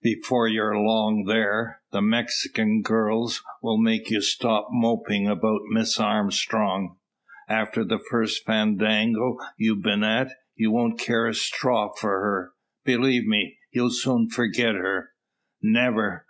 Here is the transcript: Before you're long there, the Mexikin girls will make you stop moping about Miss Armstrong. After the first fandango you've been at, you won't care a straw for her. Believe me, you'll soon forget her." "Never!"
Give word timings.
Before 0.00 0.46
you're 0.46 0.78
long 0.78 1.24
there, 1.24 1.80
the 1.90 2.00
Mexikin 2.00 2.82
girls 2.84 3.42
will 3.64 3.78
make 3.78 4.10
you 4.10 4.20
stop 4.20 4.68
moping 4.70 5.26
about 5.26 5.62
Miss 5.70 5.98
Armstrong. 5.98 6.98
After 7.48 7.82
the 7.82 7.98
first 7.98 8.44
fandango 8.46 9.38
you've 9.58 9.82
been 9.82 10.04
at, 10.04 10.30
you 10.54 10.70
won't 10.70 11.00
care 11.00 11.26
a 11.26 11.34
straw 11.34 11.92
for 11.92 12.10
her. 12.20 12.52
Believe 12.84 13.26
me, 13.26 13.58
you'll 13.72 13.90
soon 13.90 14.28
forget 14.28 14.76
her." 14.76 15.08
"Never!" 15.60 16.26